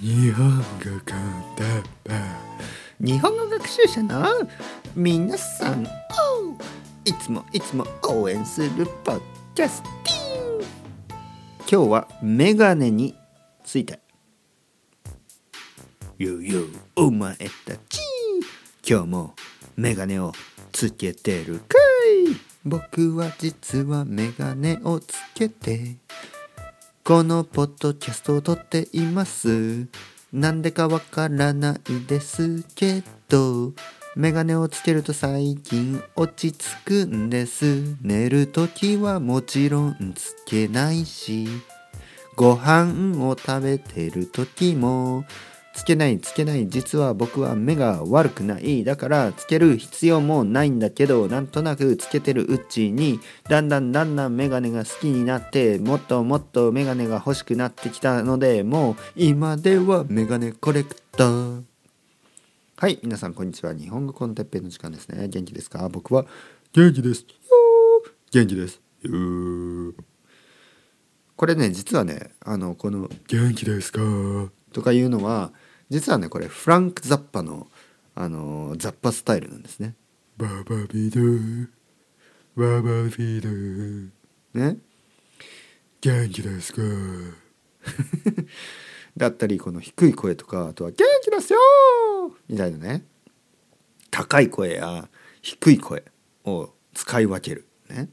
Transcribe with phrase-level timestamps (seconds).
[0.00, 2.12] 日本語コンテッペ
[3.00, 4.26] 日本語学習者の
[4.94, 5.86] 皆さんを
[7.04, 9.20] いつもいつも応援するポッ
[9.54, 10.64] キャスティン。
[11.60, 13.14] 今日はメガネに
[13.64, 14.00] ついて。
[16.18, 16.62] よよ
[16.96, 18.00] お前たち。
[18.86, 19.34] 今日も
[19.76, 20.32] メガネを
[20.72, 21.78] つけてるか
[22.28, 22.36] い。
[22.64, 25.96] 僕は実はメガネをつけて
[27.06, 29.88] このポッドキャストを撮っています。
[30.32, 33.74] なんでかわからないですけど、
[34.16, 37.94] メガネをつけると最近落ち着くんです。
[38.00, 41.46] 寝るときはもちろんつけないし、
[42.36, 45.26] ご飯を食べてるときも、
[45.74, 46.68] つけないつけない。
[46.68, 48.84] 実は僕は目が悪くない。
[48.84, 61.62] だからつける必要もないんだけどなんとなくつけてるうちにだんだんだんだんメガネが好きになってもっともっとメガネが欲しくなってきたのでもう今ではメガネコレクター。
[62.76, 63.74] はい皆さんこんにちは。
[63.74, 65.28] 日本語コンテッペの時間ですね。
[65.28, 65.88] 元気ですか？
[65.88, 66.24] 僕は
[66.72, 67.22] 元気です。
[67.22, 67.26] よ
[68.32, 68.80] 元気です。
[71.36, 74.00] これね実はねあのこの元気ですか？
[74.72, 75.52] とかいうのは
[75.90, 77.68] 実はねこれフランク・ザッパの
[78.14, 79.94] あのザッパスタイルなんですね。
[80.36, 81.68] ババビドゥ
[82.56, 84.08] ババビドゥ
[84.54, 84.76] ね？
[86.00, 86.80] 元気ですか？
[89.16, 91.58] だったりこの低い声とかあとは「元気ですよ!」
[92.48, 93.04] みたいなね。
[94.10, 95.08] 高い声や
[95.42, 96.04] 低い声
[96.44, 98.08] を使い分けるね。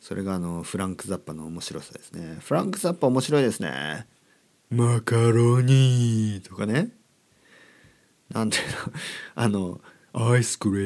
[0.00, 2.38] それがあのフランク・ザッパの面白さですね。
[2.40, 4.06] フランク・ザッパ面白いですね。
[4.70, 6.90] マカロニとかね？
[8.30, 8.70] なんていうの？
[9.34, 9.80] あの
[10.12, 10.82] アイスクリ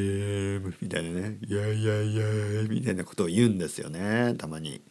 [0.59, 1.39] ームみたいなね。
[1.43, 4.35] イェイイェイイェイみたいなことを言うんですよね。
[4.37, 4.83] たまに。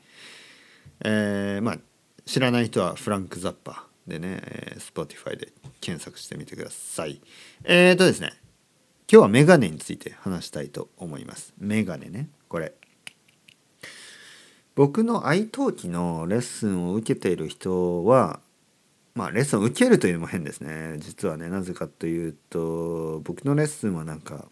[1.04, 1.78] えーまあ
[2.26, 7.22] 知らない人はフランク・ザッパーでね、えー、Spotify で検索してみてください。
[7.64, 8.34] えーとですね
[9.12, 11.54] 今日はメガネについて話したいと思います。
[11.58, 12.30] メガネね。
[12.48, 12.74] これ。
[14.76, 18.40] 僕の愛登記のレッスンを受けている人は
[19.16, 20.96] まあレッスンを受けるというのも変ですね。
[21.00, 24.46] 実はねなぜかというと僕のレッスンはなんか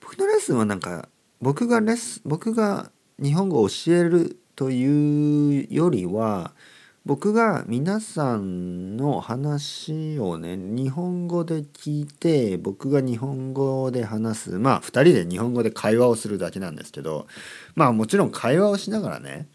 [0.00, 1.08] 僕のレッスンはなんか
[1.40, 2.90] 僕がレッス僕が
[3.22, 6.52] 日本語を教えるというよりは
[7.06, 14.58] 僕が皆さんの話をね日本語で聞いて僕が日本語で話す。
[14.58, 17.26] まあ2人で日本語で会話をするだけなんですけど
[17.74, 19.48] まあもちろん会話をしながらね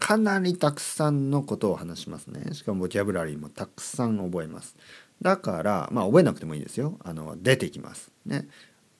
[0.00, 2.54] かなりたくさんのことを話しますね。
[2.54, 4.74] しかもボキャブラリーもたくさん覚えます。
[5.22, 6.98] だからまあ覚えなくてもいいですよ。
[7.04, 8.10] あの出てきます。
[8.26, 8.48] ね。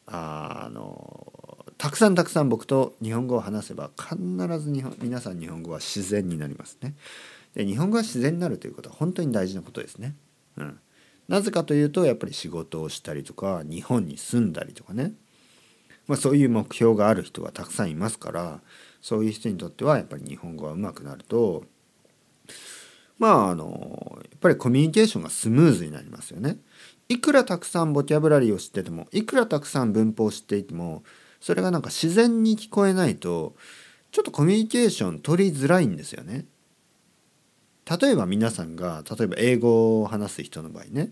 [0.07, 4.17] あのたくさんたくさん僕と日本語を話せば必
[4.61, 6.95] ず日本皆さん日本語は自然になりますね。
[7.55, 10.15] で日本語が自然になるということは本当に大事なことですね、
[10.57, 10.79] うん、
[11.29, 15.13] なぜかというとやっぱり仕事をしたりとか日本に住んだりとかね、
[16.07, 18.61] まあ、そういう目標がある人はたくさんいますから
[19.01, 21.65] そういう人にとってはやっぱり日本語が上手くなると
[23.19, 26.57] まああのやっぱりコミュニケーションがスムーズになりますよね。
[27.09, 31.03] いくらたくさんボキャブラリーを知っててもいくらたくさん文法を知っていても
[31.41, 33.57] それがなんか自然に聞こえないと
[34.13, 36.47] ちょっとコミュニケーション取りづらいんですよね。
[38.01, 41.11] 例えば皆さんが例えば英語を話す人の場合ね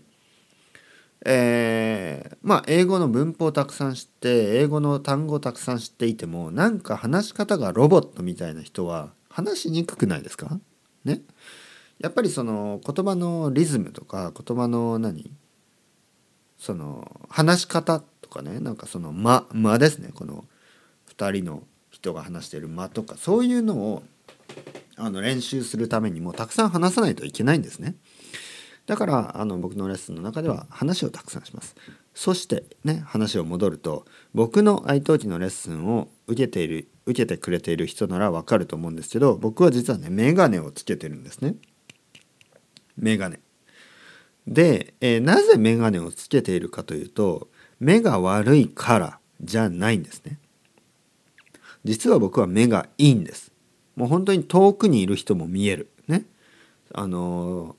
[1.25, 10.59] えー、まあ英語の文法をたくさん知って英語の単語をたくさん知っていてもなんか話し方がロボットみたいな人は話しにくくないですか？
[11.03, 11.21] ね？
[11.99, 15.31] やっぱりその言葉のリズムとか言葉の何？
[16.57, 20.11] その話し方とかねなんかその間間ですね。
[20.13, 20.45] この
[21.15, 24.03] 2人の人が話してる間とかそういうのを
[24.95, 27.95] あの練習するためにもたくさん話さないといけないんですね。
[28.89, 31.75] だからあの僕のレッスンの中では話をたくさんします。
[32.15, 41.53] そしてね話を戻ると僕の愛登記のレッスンを受けている受けてくれている人ならわかると思うんですけど僕は実はねメガネをつけてるんですね。
[42.97, 43.39] メガネ。
[44.47, 47.47] で、えーなぜメガネをつけているかというと
[47.79, 50.39] 目が悪いからじゃないんですね。
[51.83, 53.51] 実は僕は目がいいんです。
[53.95, 55.91] もう本当に遠くにいる人も見える。
[56.07, 56.25] ね。
[56.91, 57.78] あのー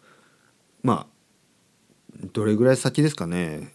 [0.83, 1.07] ま
[2.23, 3.75] あどれぐらい先ですかね。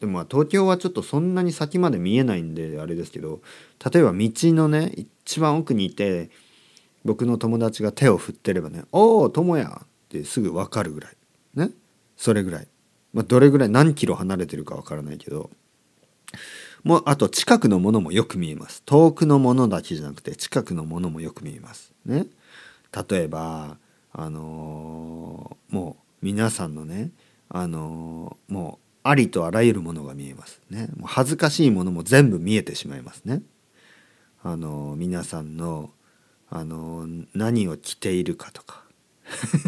[0.00, 3.40] でもまあ東京はちょっとそんなに先まで見えないんであれですけど
[3.92, 6.30] 例えば道のね一番奥にいて
[7.04, 11.16] 僕の友達が手を振ってればね「おお友也!」ってすぐ分かるぐらい。
[11.54, 11.70] ね。
[12.16, 12.68] それぐらい、
[13.12, 15.50] まあ、どれぐらい何キロ離れてるか分からないけど。
[16.84, 18.82] もうあと近くのものもよく見えます。
[18.84, 21.92] 遠くのものだけじゃなくて近くのものもよく見えます。
[22.04, 22.26] ね。
[23.08, 23.76] 例えば
[24.12, 27.10] あのーもう皆さんのね
[27.48, 30.88] あのもうありとあらゆるものが見えますね。
[30.96, 33.42] もう恥ずかしいものも全部見えてしまいますね。
[34.44, 35.90] あの皆さんの
[36.48, 38.84] あの何を着ているかとか。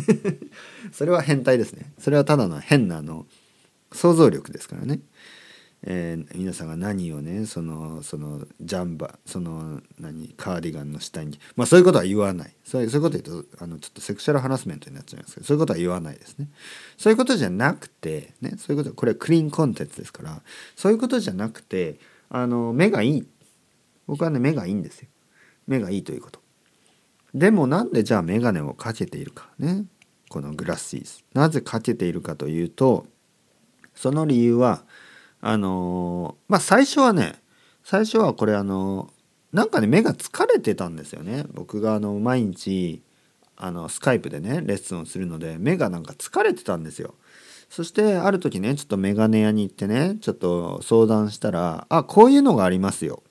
[0.93, 1.93] それは変態ですね。
[1.99, 3.27] それはただの変なあの
[3.93, 5.01] 想像力ですからね。
[5.87, 12.55] えー、皆さんが何をねそのそのジャンバその何カーディガンの下にまあそういうことは言わない。
[12.65, 16.49] そういうこと言うとあのちょっとセクシャルハラスメントになっちゃいますけどそういうことは言わないですね。
[16.97, 20.43] そういうことじゃなくてねそういうことこれはクリーンコンテンツですから
[20.75, 21.97] そういうことじゃなくて
[22.31, 23.27] あの目がいい。
[24.07, 25.09] 僕はね目がいいんですよ。
[25.67, 26.41] 目がいいということ。
[27.35, 29.85] でもなんでじゃあ眼鏡をかけているかね。
[30.31, 33.07] このグラッシーズなぜかけているかというと
[33.95, 34.83] その理由は
[35.47, 37.35] あのまあ最初はね
[37.83, 39.13] 最初はこれあの
[39.53, 41.45] なんかね目が疲れてたんですよね。
[41.53, 43.03] 僕があの毎日
[43.55, 47.15] あのスカイプでねレッスンをするので目がなんか疲れてたんですよ。
[47.69, 53.23] そしてある時ねちょっとメガネ屋に行ってねちょっと相談したら「あこういうのがありますよ」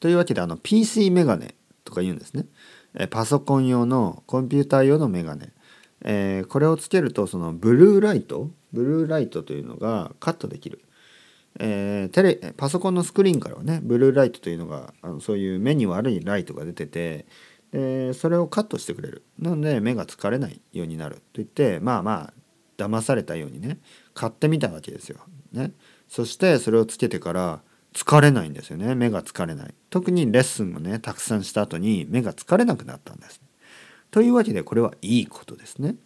[0.00, 1.54] というわけであの PC メガネ
[1.84, 2.46] とか言うんですね。
[2.94, 5.52] えパソコン用のコンピューター用のメガネ、
[6.02, 8.50] えー、これをつけるとそのブルーライト？
[8.72, 10.80] ブルーライトというのがカットできる。
[11.58, 17.26] えー、テレパソコンのスクリーンからはねブルーライトというのがあのそういう目に悪いライトが出てて
[17.72, 22.32] でそれをカットしてくれるなので目が疲れないようになると言ってまあまあ
[22.76, 23.78] 騙されたようにね
[24.14, 25.18] 買ってみたわけですよ。
[25.52, 25.72] ね、
[26.08, 27.62] そしてそれをつけてから
[27.92, 33.40] 疲れないんですよね目が疲れない特にレッスンをねたくさんした後に目が疲れなくなったんです。
[34.10, 35.96] というわけでこれはいいことですね。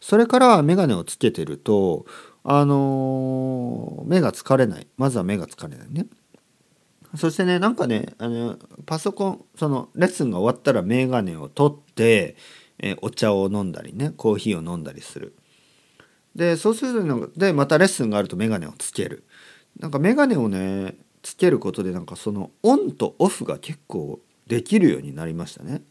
[0.00, 2.06] それから眼鏡をつけてると
[2.44, 3.77] あの
[4.08, 4.86] 目が疲れない。
[4.96, 6.06] まずは目が疲れないね。
[7.16, 12.36] そしてねなんかねあのパソコンそのレッスンが終わったら眼鏡を取って、
[12.80, 15.36] えお茶を飲んだりねコーヒーを飲んだりする。
[16.34, 19.24] でそうするのでまたレッスンがあると眼鏡をつける。
[19.78, 25.82] なんか眼鏡をねつけることでなんかそのオンとオフが結構できるようになりましたね。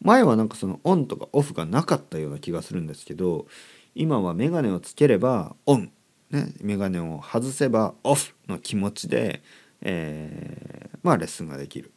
[0.00, 3.46] 前はなんかそのオンとかオフがなかったような気がするんですけど
[3.94, 5.92] 今は眼鏡をつければオン。
[6.30, 9.42] ね、眼鏡を外せばオフの気持ちで、
[9.80, 11.92] えー、まあレッスンができる。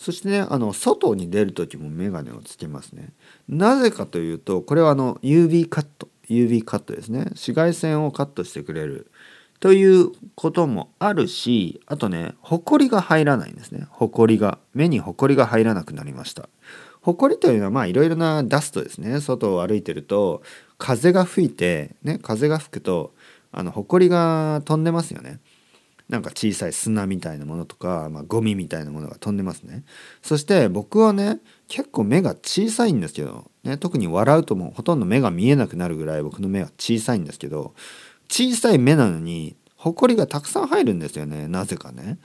[0.00, 3.12] そしてねあの外に出る時も眼鏡をつけますね。
[3.48, 7.24] なぜかというとこれはあの UV カット UV カットですね。
[7.30, 9.10] 紫外線をカットしてくれる。
[9.60, 13.86] ということもあるしあとねほこりが入らないんですね。
[13.90, 16.48] ほこりが目にほこりが入らなくなりました。
[17.02, 19.20] ほこりというのはまあいろいろなダストですね。
[19.20, 20.42] 外を歩いてると
[20.78, 23.12] 風が吹いてね風が吹くと
[23.52, 25.40] あの埃が飛んでますよね。
[26.10, 29.84] なんか小さい砂みたいなものとか、まあ、ゴミみたいなものが飛んでますね。
[30.22, 31.38] そして僕はね
[31.68, 37.74] 結構目が小さいんですけど、ね、特に笑うともうほとんど目が見えなくなるぐらい僕の目は小さいんですけど
[38.28, 42.18] 小さい目なのに埃がたくさん入るんですよねなぜかね。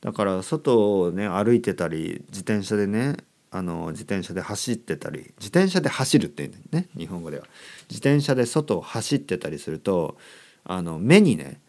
[0.00, 3.16] だから外をね歩いてたり自転車でね
[3.50, 7.46] あの自転車で走ってたり自転車で走るっていうね日本語では。
[7.90, 10.16] 自転車で外を走ってたりすると
[10.64, 11.60] あの目にね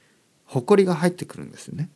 [0.45, 1.89] ほこりが入ってくるんですよね。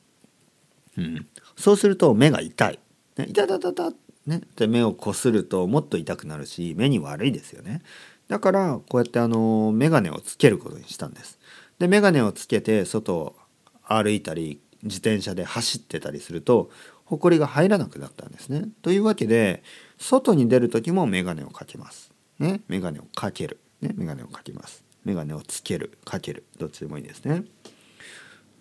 [0.97, 2.79] うん、そうすると目が痛い。
[3.17, 3.91] ね、痛たたた
[4.25, 7.81] ねで目をこするともっと痛くなるし目に悪いですよね。
[8.27, 11.39] だからこうやってあの眼鏡をつけることにしたんです。
[11.79, 13.35] で眼鏡をつけて外を
[13.83, 16.69] 歩いたり自転車で走ってたりすると
[17.05, 18.65] ほこりが入らなくなったんですね。
[18.81, 19.63] というわけで
[19.97, 22.11] 外に出る時も眼鏡をかけます。
[22.37, 23.59] ね、眼鏡をかける。
[23.81, 24.83] ね、眼鏡をかけます。
[25.05, 27.43] 眼鏡をつけるかけるどっちでもいいですね。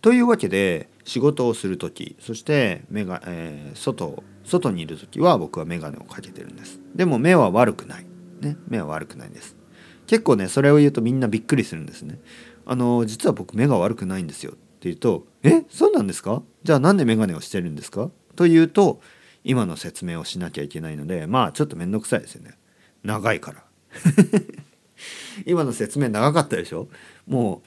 [0.01, 6.81] というわけで仕事をする時そして目が、えー、外外にいる時は僕は眼鏡をかけてるんです。
[6.95, 8.07] でも目は悪くない。
[8.41, 9.57] ね、目は悪くないです。
[10.07, 12.21] 結構ねそれを言うとみんなびっくりするんですね。
[12.65, 16.43] あの実は僕目が悪くないんですよって言うと「えそうなんですか？
[16.63, 19.01] じゃあなんで眼鏡をしてるんですか?」と言うと
[19.43, 22.53] 今の説明をしなきゃいけないのでまあちょっと面倒くさいですよね
[23.03, 23.65] 長いから
[25.47, 26.89] 今の説明長かったでしょ？
[27.27, 27.63] も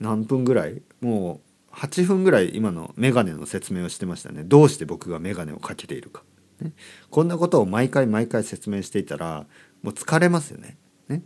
[0.00, 0.82] う何分ぐらい？
[1.00, 1.40] も
[1.72, 4.42] う8分ぐらい今のメガネの説明をしてましたね。
[4.44, 6.22] どうして僕がメガネをかけているか、
[6.60, 6.72] ね、
[7.10, 9.46] こんなことを毎回毎回説明していたら
[9.82, 10.78] もう疲れますよね。
[11.08, 11.22] ね。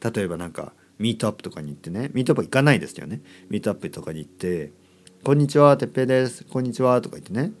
[0.00, 2.10] 例えばなんかミートアップとかに行ってね。
[2.14, 3.20] ミートアップ行かないですよね。
[3.50, 4.72] ミートアップとかに行って
[5.24, 6.44] 「こんにちはてっぺいです。
[6.48, 7.52] こんにちは」とか言ってね。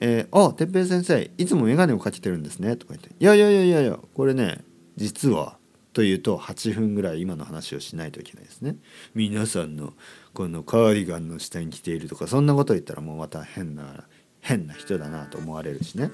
[0.00, 2.76] えー、あ、てっぺい先生、いつも眼鏡をかけてるんですね。
[2.76, 3.10] とか言って。
[3.18, 4.62] いやいやいやいやいや、これね、
[4.96, 5.57] 実は、
[5.98, 8.76] というと8分ぐらい今の話をしないといけないですね。
[9.16, 9.94] 皆さんの
[10.32, 14.04] このカーディガンの下に着ているとかそんなこと言ったらもうまた変な
[14.40, 16.12] 変な人だなと思われるしね。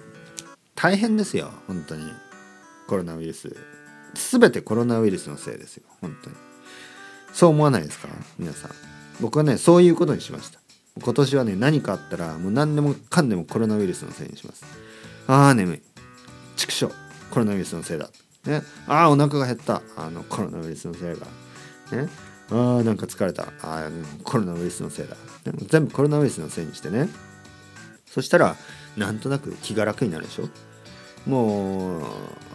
[0.75, 2.05] 大変ですよ本当に
[2.89, 3.55] コロナウイルス。
[4.15, 6.37] 全てコロナウイルスのせいですよ本当に。
[7.35, 8.71] そう思わないですか皆さん
[9.21, 10.61] 僕はねそういうことにしました
[11.03, 14.65] 今年はね何かあったらもう何でもかんでもコロナウイルスのせいにします
[15.27, 15.83] あー眠い
[16.57, 16.87] 畜生
[17.31, 18.09] コロナウイルスのせいだ、
[18.47, 19.83] ね、あーお腹が減った。
[19.97, 21.27] あのコロナウイルスのせいだ、
[21.97, 22.09] ね、
[22.51, 23.49] あーなんか疲れた。
[23.63, 23.89] あ
[24.23, 25.15] コロナウイルスのせいだ、
[25.51, 27.09] ね、全部コロナウイルスのせいにしてね。
[28.07, 28.57] そしたら
[28.97, 30.49] なんとなく気が楽になるでしょ？
[31.29, 32.03] もう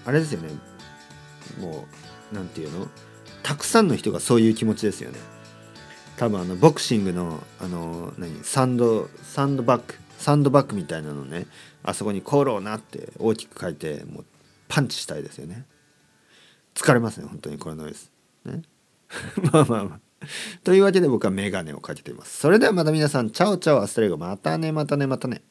[0.06, 0.50] あれですよね。
[1.60, 1.86] も
[2.32, 2.88] うなんていうの？
[3.42, 5.18] たくさんの人がそういう気持ちですよね。
[6.18, 8.44] 多分あのボクシングのあの何？
[8.44, 11.48] サンドサンドバッグサンドバッグみたいなのね。
[11.82, 14.26] あそこに「コロナ」って大きく書いてもう
[14.68, 15.66] パンチしたいですよね。
[16.80, 18.12] 疲れますね本当にコロナウイルス。
[18.46, 18.62] ね。
[19.52, 20.00] まあまあまあ。
[20.64, 22.38] というわけで僕はメガネをかけています。
[22.38, 25.42] それではまた皆さんチャオチャオ hasta luego またねまたねまたね。